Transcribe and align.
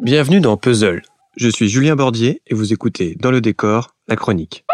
Bienvenue 0.00 0.40
dans 0.40 0.56
Puzzle. 0.56 1.02
Je 1.36 1.48
suis 1.48 1.68
Julien 1.68 1.96
Bordier 1.96 2.40
et 2.46 2.54
vous 2.54 2.72
écoutez 2.72 3.16
Dans 3.18 3.32
le 3.32 3.40
décor, 3.40 3.96
la 4.06 4.14
chronique. 4.14 4.64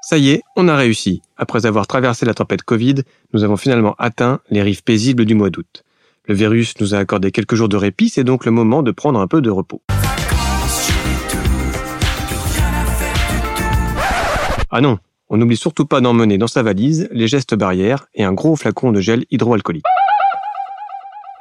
Ça 0.00 0.16
y 0.16 0.30
est, 0.30 0.40
on 0.56 0.66
a 0.66 0.74
réussi. 0.76 1.20
Après 1.36 1.66
avoir 1.66 1.86
traversé 1.86 2.24
la 2.24 2.32
tempête 2.32 2.62
Covid, 2.62 3.02
nous 3.34 3.44
avons 3.44 3.58
finalement 3.58 3.94
atteint 3.98 4.40
les 4.48 4.62
rives 4.62 4.82
paisibles 4.82 5.26
du 5.26 5.34
mois 5.34 5.50
d'août. 5.50 5.84
Le 6.24 6.34
virus 6.34 6.72
nous 6.80 6.94
a 6.94 6.98
accordé 6.98 7.32
quelques 7.32 7.54
jours 7.54 7.68
de 7.68 7.76
répit, 7.76 8.08
c'est 8.08 8.24
donc 8.24 8.46
le 8.46 8.50
moment 8.50 8.82
de 8.82 8.92
prendre 8.92 9.20
un 9.20 9.26
peu 9.26 9.42
de 9.42 9.50
repos. 9.50 9.82
Ah 14.70 14.80
non, 14.80 14.96
on 15.28 15.36
n'oublie 15.36 15.58
surtout 15.58 15.84
pas 15.84 16.00
d'emmener 16.00 16.38
dans 16.38 16.46
sa 16.46 16.62
valise 16.62 17.10
les 17.12 17.28
gestes 17.28 17.54
barrières 17.54 18.06
et 18.14 18.24
un 18.24 18.32
gros 18.32 18.56
flacon 18.56 18.90
de 18.90 19.00
gel 19.00 19.26
hydroalcoolique. 19.30 19.84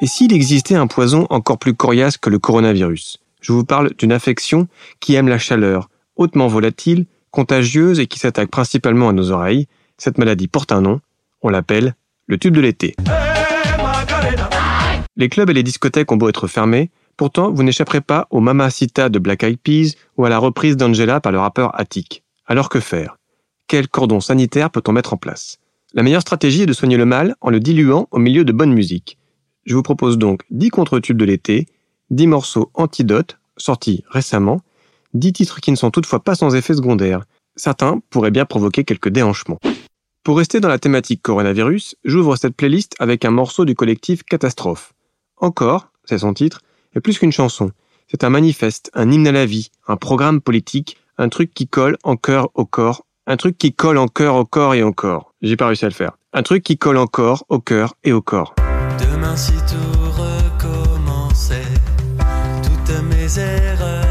Et 0.03 0.07
s'il 0.07 0.33
existait 0.33 0.73
un 0.73 0.87
poison 0.87 1.27
encore 1.29 1.59
plus 1.59 1.75
coriace 1.75 2.17
que 2.17 2.31
le 2.31 2.39
coronavirus? 2.39 3.19
Je 3.39 3.53
vous 3.53 3.63
parle 3.63 3.91
d'une 3.99 4.11
affection 4.11 4.67
qui 4.99 5.13
aime 5.13 5.27
la 5.27 5.37
chaleur, 5.37 5.91
hautement 6.15 6.47
volatile, 6.47 7.05
contagieuse 7.29 7.99
et 7.99 8.07
qui 8.07 8.17
s'attaque 8.17 8.49
principalement 8.49 9.09
à 9.09 9.13
nos 9.13 9.29
oreilles. 9.29 9.67
Cette 9.99 10.17
maladie 10.17 10.47
porte 10.47 10.71
un 10.71 10.81
nom, 10.81 11.01
on 11.43 11.49
l'appelle 11.49 11.93
le 12.25 12.39
tube 12.39 12.55
de 12.55 12.61
l'été. 12.61 12.95
Les 15.15 15.29
clubs 15.29 15.51
et 15.51 15.53
les 15.53 15.61
discothèques 15.61 16.11
ont 16.11 16.17
beau 16.17 16.29
être 16.29 16.47
fermés, 16.47 16.89
pourtant 17.15 17.51
vous 17.51 17.61
n'échapperez 17.61 18.01
pas 18.01 18.25
au 18.31 18.39
Mamacita 18.39 19.09
de 19.09 19.19
Black 19.19 19.43
Eyed 19.43 19.59
Peas 19.59 19.93
ou 20.17 20.25
à 20.25 20.29
la 20.29 20.39
reprise 20.39 20.77
d'Angela 20.77 21.21
par 21.21 21.31
le 21.31 21.37
rappeur 21.37 21.79
Attic. 21.79 22.23
Alors 22.47 22.69
que 22.69 22.79
faire? 22.79 23.17
Quel 23.67 23.87
cordon 23.87 24.19
sanitaire 24.19 24.71
peut-on 24.71 24.93
mettre 24.93 25.13
en 25.13 25.17
place? 25.17 25.59
La 25.93 26.01
meilleure 26.01 26.21
stratégie 26.21 26.63
est 26.63 26.67
de 26.67 26.73
soigner 26.73 26.97
le 26.97 27.05
mal 27.05 27.35
en 27.39 27.51
le 27.51 27.59
diluant 27.59 28.07
au 28.09 28.17
milieu 28.17 28.43
de 28.43 28.51
bonne 28.51 28.73
musique. 28.73 29.19
Je 29.65 29.75
vous 29.75 29.83
propose 29.83 30.17
donc 30.17 30.41
10 30.49 30.69
contre-tubes 30.69 31.17
de 31.17 31.25
l'été, 31.25 31.67
10 32.09 32.27
morceaux 32.27 32.71
antidotes, 32.73 33.37
sortis 33.57 34.03
récemment, 34.09 34.61
10 35.13 35.33
titres 35.33 35.61
qui 35.61 35.71
ne 35.71 35.75
sont 35.75 35.91
toutefois 35.91 36.23
pas 36.23 36.35
sans 36.35 36.55
effet 36.55 36.73
secondaire. 36.73 37.23
Certains 37.55 38.01
pourraient 38.09 38.31
bien 38.31 38.45
provoquer 38.45 38.83
quelques 38.83 39.09
déhanchements. 39.09 39.59
Pour 40.23 40.37
rester 40.37 40.59
dans 40.59 40.69
la 40.69 40.79
thématique 40.79 41.21
coronavirus, 41.21 41.95
j'ouvre 42.03 42.35
cette 42.35 42.55
playlist 42.55 42.95
avec 42.99 43.25
un 43.25 43.31
morceau 43.31 43.65
du 43.65 43.75
collectif 43.75 44.23
Catastrophe. 44.23 44.93
Encore, 45.37 45.89
c'est 46.05 46.19
son 46.19 46.33
titre, 46.33 46.61
est 46.95 46.99
plus 46.99 47.17
qu'une 47.17 47.31
chanson. 47.31 47.71
C'est 48.07 48.23
un 48.23 48.29
manifeste, 48.29 48.91
un 48.93 49.09
hymne 49.11 49.27
à 49.27 49.31
la 49.31 49.45
vie, 49.45 49.71
un 49.87 49.97
programme 49.97 50.41
politique, 50.41 50.97
un 51.17 51.29
truc 51.29 51.53
qui 51.53 51.67
colle 51.67 51.97
en 52.03 52.17
cœur 52.17 52.49
au 52.53 52.65
corps, 52.65 53.05
un 53.27 53.37
truc 53.37 53.57
qui 53.57 53.73
colle 53.73 53.97
en 53.97 54.07
cœur 54.07 54.35
au 54.35 54.45
corps 54.45 54.75
et 54.75 54.83
encore. 54.83 55.33
J'ai 55.41 55.55
pas 55.55 55.67
réussi 55.67 55.85
à 55.85 55.89
le 55.89 55.93
faire. 55.93 56.17
Un 56.33 56.43
truc 56.43 56.63
qui 56.63 56.77
colle 56.77 56.97
encore 56.97 57.45
au 57.49 57.59
cœur 57.59 57.95
et 58.03 58.11
au 58.11 58.21
corps. 58.21 58.55
Demain 59.31 59.37
si 59.37 59.53
tout 59.53 60.11
recommençait, 60.21 61.63
toutes 62.63 63.03
mes 63.03 63.39
erreurs, 63.39 64.10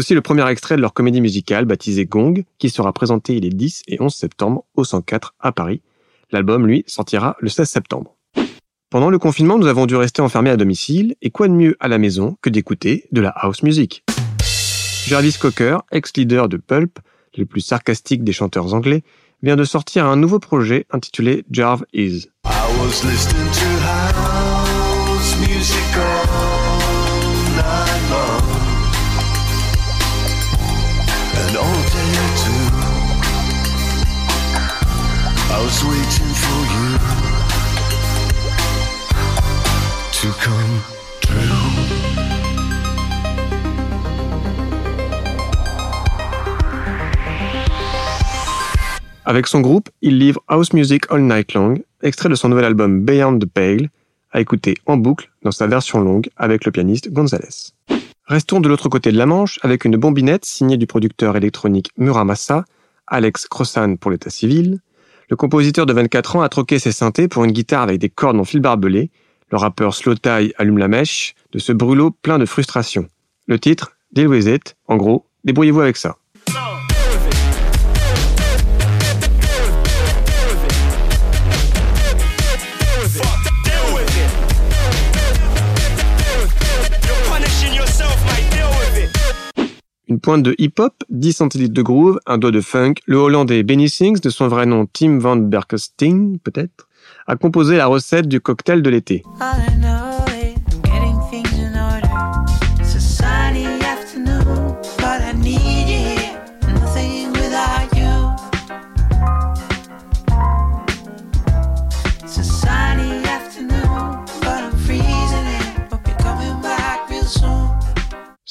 aussi 0.00 0.14
le 0.14 0.22
premier 0.22 0.48
extrait 0.48 0.76
de 0.76 0.80
leur 0.80 0.94
comédie 0.94 1.20
musicale 1.20 1.66
baptisée 1.66 2.06
Gong, 2.06 2.42
qui 2.58 2.70
sera 2.70 2.90
présenté 2.94 3.38
les 3.38 3.50
10 3.50 3.82
et 3.86 4.00
11 4.00 4.12
septembre 4.12 4.64
au 4.74 4.82
104 4.82 5.34
à 5.38 5.52
Paris. 5.52 5.82
L'album, 6.32 6.66
lui, 6.66 6.84
sortira 6.86 7.36
le 7.38 7.50
16 7.50 7.68
septembre. 7.68 8.16
Pendant 8.88 9.10
le 9.10 9.18
confinement, 9.18 9.58
nous 9.58 9.66
avons 9.66 9.84
dû 9.84 9.96
rester 9.96 10.22
enfermés 10.22 10.48
à 10.48 10.56
domicile, 10.56 11.16
et 11.20 11.30
quoi 11.30 11.48
de 11.48 11.52
mieux 11.52 11.76
à 11.80 11.88
la 11.88 11.98
maison 11.98 12.38
que 12.40 12.48
d'écouter 12.48 13.04
de 13.12 13.20
la 13.20 13.28
house 13.28 13.62
music 13.62 14.02
Jarvis 15.06 15.36
Cocker, 15.38 15.76
ex-leader 15.92 16.48
de 16.48 16.56
Pulp, 16.56 16.98
le 17.36 17.44
plus 17.44 17.60
sarcastique 17.60 18.24
des 18.24 18.32
chanteurs 18.32 18.72
anglais, 18.72 19.02
vient 19.42 19.56
de 19.56 19.64
sortir 19.64 20.06
un 20.06 20.16
nouveau 20.16 20.38
projet 20.38 20.86
intitulé 20.90 21.44
Jarv 21.50 21.84
Is. 21.92 22.30
Avec 49.30 49.46
son 49.46 49.60
groupe, 49.60 49.90
il 50.02 50.18
livre 50.18 50.42
House 50.48 50.72
Music 50.72 51.04
All 51.08 51.22
Night 51.22 51.54
Long, 51.54 51.76
extrait 52.02 52.28
de 52.28 52.34
son 52.34 52.48
nouvel 52.48 52.64
album 52.64 53.04
Beyond 53.04 53.38
the 53.38 53.46
Pale, 53.46 53.88
à 54.32 54.40
écouter 54.40 54.74
en 54.86 54.96
boucle 54.96 55.30
dans 55.44 55.52
sa 55.52 55.68
version 55.68 56.00
longue 56.00 56.28
avec 56.36 56.64
le 56.64 56.72
pianiste 56.72 57.12
Gonzalez. 57.12 57.70
Restons 58.24 58.58
de 58.58 58.68
l'autre 58.68 58.88
côté 58.88 59.12
de 59.12 59.16
la 59.16 59.26
Manche 59.26 59.60
avec 59.62 59.84
une 59.84 59.96
bombinette 59.96 60.44
signée 60.44 60.76
du 60.76 60.88
producteur 60.88 61.36
électronique 61.36 61.92
Muramasa, 61.96 62.64
Alex 63.06 63.46
Crossan 63.46 63.98
pour 63.98 64.10
l'état 64.10 64.30
civil. 64.30 64.80
Le 65.28 65.36
compositeur 65.36 65.86
de 65.86 65.92
24 65.92 66.34
ans 66.34 66.42
a 66.42 66.48
troqué 66.48 66.80
ses 66.80 66.90
synthés 66.90 67.28
pour 67.28 67.44
une 67.44 67.52
guitare 67.52 67.82
avec 67.82 68.00
des 68.00 68.10
cordes 68.10 68.40
en 68.40 68.44
fil 68.44 68.58
barbelé. 68.58 69.12
Le 69.52 69.58
rappeur 69.58 69.94
Slow 69.94 70.14
allume 70.58 70.78
la 70.78 70.88
mèche 70.88 71.36
de 71.52 71.60
ce 71.60 71.70
brûlot 71.70 72.10
plein 72.10 72.40
de 72.40 72.46
frustration. 72.46 73.06
Le 73.46 73.60
titre, 73.60 73.92
Deal 74.10 74.26
with 74.26 74.46
it, 74.46 74.74
en 74.88 74.96
gros, 74.96 75.24
débrouillez-vous 75.44 75.82
avec 75.82 75.98
ça. 75.98 76.16
De 90.38 90.54
hip-hop, 90.58 90.94
10 91.10 91.32
centilitres 91.32 91.74
de 91.74 91.82
groove, 91.82 92.20
un 92.24 92.38
doigt 92.38 92.52
de 92.52 92.60
funk, 92.60 92.94
le 93.06 93.16
Hollandais 93.16 93.64
Benny 93.64 93.88
Sings, 93.88 94.20
de 94.20 94.30
son 94.30 94.46
vrai 94.46 94.64
nom 94.64 94.86
Tim 94.86 95.18
Van 95.18 95.34
Berkesting, 95.34 96.38
peut-être, 96.38 96.88
a 97.26 97.34
composé 97.34 97.76
la 97.76 97.86
recette 97.86 98.28
du 98.28 98.40
cocktail 98.40 98.80
de 98.80 98.90
l'été. 98.90 99.24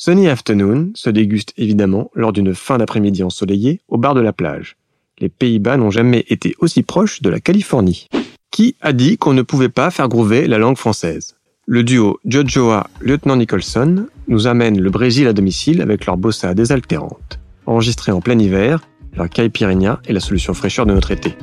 Sunny 0.02 0.30
Afternoon 0.30 0.92
se 0.96 1.10
déguste 1.10 1.52
évidemment 1.58 2.10
lors 2.16 2.32
d'une 2.32 2.56
fin 2.56 2.78
d'après-midi 2.78 3.22
ensoleillée 3.22 3.82
au 3.90 3.98
bar 3.98 4.16
de 4.16 4.22
la 4.22 4.32
plage. 4.32 4.78
Les 5.20 5.28
Pays-Bas 5.28 5.76
n'ont 5.76 5.92
jamais 5.92 6.24
été 6.30 6.56
aussi 6.60 6.84
proches 6.84 7.22
de 7.22 7.30
la 7.30 7.42
Californie. 7.42 8.08
Qui 8.50 8.78
a 8.80 8.94
dit 8.94 9.18
qu'on 9.18 9.34
ne 9.34 9.42
pouvait 9.42 9.68
pas 9.68 9.92
faire 9.92 10.08
groover 10.08 10.48
la 10.48 10.58
langue 10.58 10.78
française? 10.78 11.36
Le 11.66 11.84
duo 11.84 12.18
Jojoa-Lieutenant 12.24 13.36
Nicholson 13.36 14.06
nous 14.30 14.48
amène 14.48 14.80
le 14.80 14.90
Brésil 14.90 15.28
à 15.28 15.34
domicile 15.34 15.82
avec 15.82 16.06
leur 16.06 16.16
bossa 16.16 16.54
désaltérante. 16.54 17.42
Enregistré 17.66 18.14
en 18.14 18.22
plein 18.22 18.40
hiver, 18.40 18.80
leur 19.18 19.28
caipirinha 19.28 20.00
est 20.08 20.14
la 20.14 20.22
solution 20.22 20.54
fraîcheur 20.54 20.86
de 20.86 20.94
notre 20.94 21.12
été. 21.12 21.36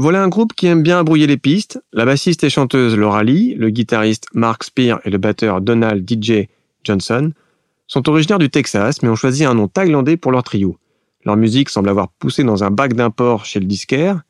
Voilà 0.00 0.22
un 0.22 0.28
groupe 0.28 0.54
qui 0.54 0.66
aime 0.66 0.82
bien 0.82 1.04
brouiller 1.04 1.26
les 1.26 1.36
pistes. 1.36 1.78
La 1.92 2.06
bassiste 2.06 2.42
et 2.42 2.48
chanteuse 2.48 2.96
Laura 2.96 3.22
Lee, 3.22 3.54
le 3.54 3.68
guitariste 3.68 4.28
Mark 4.32 4.64
Spear 4.64 4.98
et 5.04 5.10
le 5.10 5.18
batteur 5.18 5.60
Donald 5.60 6.10
DJ 6.10 6.48
Johnson 6.84 7.32
sont 7.86 8.08
originaires 8.08 8.38
du 8.38 8.48
Texas 8.48 9.02
mais 9.02 9.10
ont 9.10 9.14
choisi 9.14 9.44
un 9.44 9.52
nom 9.52 9.68
thaïlandais 9.68 10.16
pour 10.16 10.32
leur 10.32 10.42
trio. 10.42 10.78
Leur 11.26 11.36
musique 11.36 11.68
semble 11.68 11.90
avoir 11.90 12.08
poussé 12.08 12.44
dans 12.44 12.64
un 12.64 12.70
bac 12.70 12.94
d'import 12.94 13.44
chez 13.44 13.60
le 13.60 13.66
disquaire. 13.66 14.22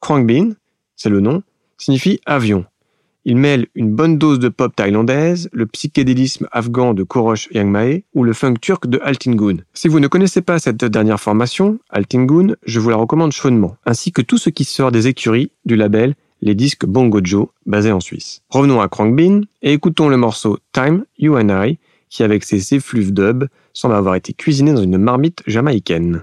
Krangbin, 0.00 0.54
c'est 0.96 1.08
le 1.08 1.20
nom, 1.20 1.44
signifie 1.78 2.18
avion. 2.26 2.64
Il 3.24 3.36
mêle 3.36 3.66
une 3.74 3.92
bonne 3.92 4.18
dose 4.18 4.40
de 4.40 4.48
pop 4.48 4.74
thaïlandaise, 4.74 5.48
le 5.52 5.66
psychédélisme 5.66 6.48
afghan 6.50 6.92
de 6.92 7.04
Korosh 7.04 7.48
Yangmae 7.52 8.02
ou 8.14 8.24
le 8.24 8.32
funk 8.32 8.54
turc 8.60 8.88
de 8.88 9.00
Altingun. 9.02 9.58
Si 9.74 9.86
vous 9.86 10.00
ne 10.00 10.08
connaissez 10.08 10.42
pas 10.42 10.58
cette 10.58 10.84
dernière 10.84 11.20
formation, 11.20 11.78
Altingun, 11.90 12.56
je 12.66 12.80
vous 12.80 12.90
la 12.90 12.96
recommande 12.96 13.32
chaudement, 13.32 13.76
ainsi 13.86 14.10
que 14.10 14.22
tout 14.22 14.38
ce 14.38 14.50
qui 14.50 14.64
sort 14.64 14.90
des 14.90 15.06
écuries 15.06 15.52
du 15.64 15.76
label 15.76 16.14
les 16.42 16.56
disques 16.56 16.84
Bongo 16.84 17.20
Joe, 17.22 17.46
basé 17.66 17.92
en 17.92 18.00
Suisse. 18.00 18.42
Revenons 18.50 18.80
à 18.80 18.88
Krangbin 18.88 19.42
et 19.62 19.72
écoutons 19.72 20.08
le 20.08 20.16
morceau 20.16 20.58
Time, 20.72 21.04
You 21.18 21.38
and 21.38 21.48
I, 21.50 21.78
qui, 22.10 22.24
avec 22.24 22.44
ses 22.44 22.74
effluves 22.74 23.14
dub, 23.14 23.44
semble 23.72 23.94
avoir 23.94 24.16
été 24.16 24.32
cuisiné 24.32 24.72
dans 24.72 24.82
une 24.82 24.98
marmite 24.98 25.42
jamaïcaine. 25.46 26.20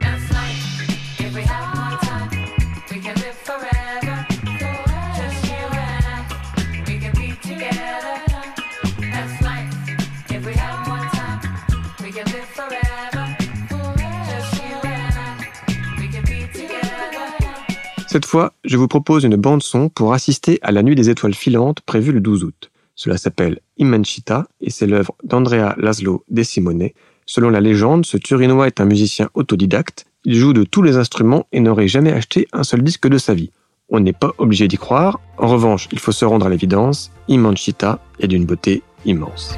Cette 18.08 18.26
fois, 18.26 18.54
je 18.66 18.76
vous 18.76 18.88
propose 18.88 19.24
une 19.24 19.36
bande-son 19.36 19.88
pour 19.88 20.14
assister 20.14 20.58
à 20.64 20.72
la 20.72 20.82
Nuit 20.82 20.96
des 20.96 21.12
étoiles 21.12 21.36
filantes 21.36 21.82
prévue 21.82 22.12
le 22.12 22.20
12 22.20 22.44
août. 22.44 22.72
Cela 22.96 23.18
s'appelle 23.18 23.60
Immenchita 23.78 24.48
et 24.62 24.72
c'est 24.72 24.88
l'œuvre 24.88 25.16
d'Andrea 25.24 25.76
Laszlo 25.78 26.26
De 26.28 26.42
Simone. 26.42 26.90
Selon 27.28 27.52
la 27.52 27.62
légende, 27.62 28.08
ce 28.08 28.18
Turinois 28.18 28.66
est 28.66 28.82
un 28.82 28.86
musicien 28.86 29.30
autodidacte. 29.36 30.06
Il 30.26 30.36
joue 30.36 30.54
de 30.54 30.64
tous 30.64 30.82
les 30.82 30.98
instruments 30.98 31.46
et 31.52 31.60
n'aurait 31.60 31.88
jamais 31.88 32.12
acheté 32.12 32.48
un 32.52 32.64
seul 32.64 32.82
disque 32.82 33.08
de 33.08 33.20
sa 33.20 33.36
vie. 33.36 33.52
On 33.90 34.00
n'est 34.00 34.12
pas 34.12 34.34
obligé 34.40 34.68
d'y 34.68 34.78
croire. 34.78 35.20
En 35.38 35.48
revanche, 35.48 35.88
il 35.92 36.00
faut 36.00 36.12
se 36.12 36.26
rendre 36.26 36.48
à 36.48 36.50
l'évidence. 36.50 37.12
Immenchita 37.28 38.00
est 38.20 38.28
d'une 38.28 38.46
beauté 38.46 38.82
immense. 39.06 39.56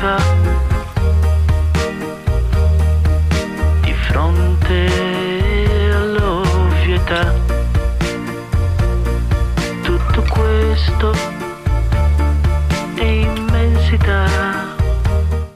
Va 0.00 0.16
di 3.82 3.92
fronte 4.08 4.86
all'ovvietà 5.92 7.34
tutto 9.82 10.24
questo 10.30 11.12
è 12.94 13.04
immensità 13.04 14.26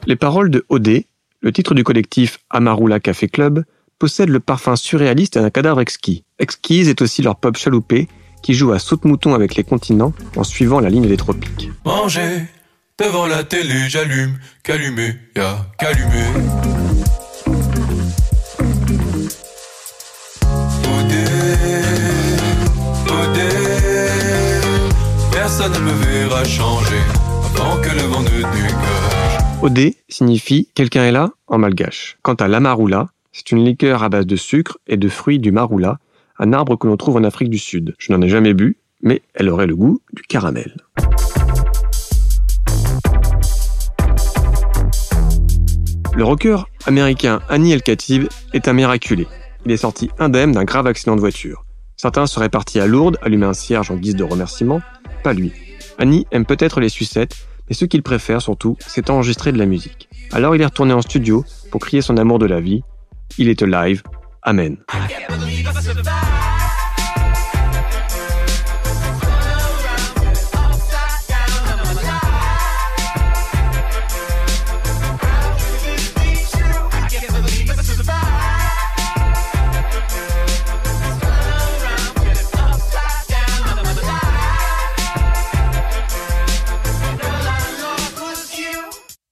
Les 0.05 0.15
paroles 0.15 0.51
de 0.51 0.63
Odé, 0.69 1.07
le 1.41 1.51
titre 1.51 1.73
du 1.73 1.83
collectif 1.83 2.37
Amarula 2.49 2.99
Café 2.99 3.27
Club, 3.27 3.63
possèdent 3.97 4.29
le 4.29 4.39
parfum 4.39 4.75
surréaliste 4.75 5.39
d'un 5.39 5.49
cadavre 5.49 5.81
exquis. 5.81 6.23
Exquise 6.37 6.89
est 6.89 7.01
aussi 7.01 7.23
leur 7.23 7.37
pop 7.37 7.57
chaloupé, 7.57 8.07
qui 8.43 8.53
joue 8.53 8.71
à 8.71 8.77
saute-mouton 8.77 9.33
avec 9.33 9.55
les 9.55 9.63
continents 9.63 10.13
en 10.35 10.43
suivant 10.43 10.79
la 10.79 10.91
ligne 10.91 11.07
des 11.07 11.17
tropiques. 11.17 11.71
Manger 11.85 12.45
devant 12.97 13.27
la 13.27 13.43
télé, 13.43 13.89
j'allume, 13.89 14.37
qu'allumer, 14.63 15.15
y'a 15.35 15.57
qu'allumer. 15.77 16.27
Odé, 20.85 21.25
Odé, 23.09 23.49
personne 25.31 25.73
ne 25.73 25.79
me 25.79 25.91
verra 25.91 26.43
changer 26.45 27.01
avant 27.57 27.81
que 27.81 27.89
le 27.89 28.03
vent 28.03 28.21
ne. 28.21 29.65
Odé 29.65 29.97
signifie 30.07 30.69
quelqu'un 30.73 31.03
est 31.03 31.11
là 31.11 31.31
en 31.47 31.57
malgache. 31.57 32.17
Quant 32.21 32.35
à 32.35 32.47
l'amarula, 32.47 33.07
c'est 33.33 33.51
une 33.51 33.65
liqueur 33.65 34.03
à 34.03 34.09
base 34.09 34.25
de 34.25 34.37
sucre 34.37 34.77
et 34.87 34.95
de 34.95 35.09
fruits 35.09 35.39
du 35.39 35.51
marula, 35.51 35.99
un 36.39 36.53
arbre 36.53 36.77
que 36.77 36.87
l'on 36.87 36.95
trouve 36.95 37.17
en 37.17 37.23
Afrique 37.25 37.49
du 37.49 37.57
Sud. 37.57 37.93
Je 37.97 38.13
n'en 38.13 38.21
ai 38.21 38.29
jamais 38.29 38.53
bu, 38.53 38.77
mais 39.01 39.21
elle 39.33 39.49
aurait 39.49 39.67
le 39.67 39.75
goût 39.75 39.99
du 40.13 40.21
caramel. 40.21 40.77
Le 46.15 46.23
rocker 46.23 46.63
américain 46.85 47.41
Annie 47.49 47.73
El 47.73 47.81
Khatib 47.81 48.29
est 48.53 48.69
un 48.69 48.73
miraculé. 48.73 49.27
Il 49.65 49.71
est 49.73 49.77
sorti 49.77 50.09
indemne 50.17 50.53
d'un 50.53 50.63
grave 50.63 50.87
accident 50.87 51.15
de 51.15 51.19
voiture. 51.19 51.65
Certains 51.97 52.25
seraient 52.25 52.49
partis 52.49 52.79
à 52.79 52.87
Lourdes 52.87 53.17
allumer 53.21 53.47
un 53.47 53.53
cierge 53.53 53.91
en 53.91 53.95
guise 53.95 54.15
de 54.15 54.23
remerciement, 54.23 54.81
pas 55.23 55.33
lui. 55.33 55.51
Annie 55.97 56.25
aime 56.31 56.45
peut-être 56.45 56.79
les 56.79 56.87
sucettes, 56.87 57.35
mais 57.67 57.75
ce 57.75 57.83
qu'il 57.83 58.01
préfère 58.01 58.41
surtout, 58.41 58.77
c'est 58.79 59.09
enregistrer 59.09 59.51
de 59.51 59.57
la 59.57 59.65
musique. 59.65 60.07
Alors 60.31 60.55
il 60.55 60.61
est 60.61 60.65
retourné 60.65 60.93
en 60.93 61.01
studio 61.01 61.43
pour 61.69 61.81
crier 61.81 62.01
son 62.01 62.15
amour 62.15 62.39
de 62.39 62.45
la 62.45 62.61
vie. 62.61 62.81
Il 63.37 63.49
est 63.49 63.61
live. 63.61 64.01
Amen. 64.41 64.77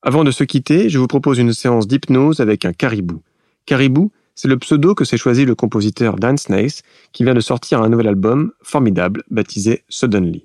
Avant 0.06 0.26
de 0.26 0.32
se 0.32 0.44
quitter, 0.44 0.90
je 0.90 1.00
vous 1.00 1.08
propose 1.08 1.40
une 1.40 1.54
séance 1.54 1.88
d'hypnose 1.88 2.42
avec 2.42 2.66
un 2.66 2.74
caribou. 2.74 3.22
Caribou, 3.66 4.12
c'est 4.36 4.50
le 4.50 4.58
pseudo 4.58 4.96
que 4.96 5.06
s'est 5.06 5.16
choisi 5.16 5.46
le 5.46 5.56
compositeur 5.56 6.18
Dan 6.18 6.38
Snaith, 6.38 6.82
qui 7.14 7.24
vient 7.24 7.34
de 7.34 7.40
sortir 7.40 7.82
un 7.82 7.88
nouvel 7.88 8.10
album 8.10 8.52
formidable 8.62 9.24
baptisé 9.32 9.86
Suddenly. 9.88 10.44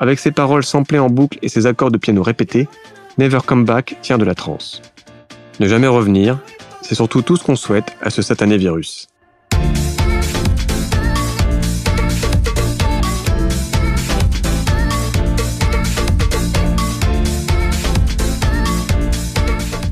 Avec 0.00 0.20
ses 0.20 0.30
paroles 0.30 0.64
samplées 0.64 1.00
en 1.00 1.10
boucle 1.10 1.38
et 1.42 1.48
ses 1.48 1.66
accords 1.66 1.90
de 1.90 1.98
piano 1.98 2.22
répétés, 2.22 2.68
Never 3.18 3.40
Come 3.44 3.64
Back 3.64 3.96
tient 4.00 4.18
de 4.18 4.24
la 4.24 4.34
transe. 4.34 4.80
Ne 5.58 5.66
jamais 5.66 5.88
revenir, 5.88 6.38
c'est 6.82 6.94
surtout 6.94 7.22
tout 7.22 7.36
ce 7.36 7.42
qu'on 7.42 7.56
souhaite 7.56 7.96
à 8.00 8.10
ce 8.10 8.22
satané 8.22 8.56
virus. 8.58 9.08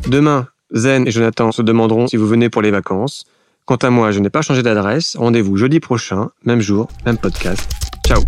Demain, 0.06 0.46
Zen 0.70 1.08
et 1.08 1.10
Jonathan 1.10 1.50
se 1.50 1.62
demanderont 1.62 2.06
si 2.06 2.16
vous 2.16 2.28
venez 2.28 2.48
pour 2.48 2.62
les 2.62 2.70
vacances. 2.70 3.24
Quant 3.64 3.74
à 3.74 3.90
moi, 3.90 4.12
je 4.12 4.20
n'ai 4.20 4.30
pas 4.30 4.42
changé 4.42 4.62
d'adresse. 4.62 5.16
Rendez-vous 5.16 5.56
jeudi 5.56 5.80
prochain, 5.80 6.30
même 6.44 6.60
jour, 6.60 6.86
même 7.04 7.18
podcast. 7.18 7.68
Ciao 8.06 8.22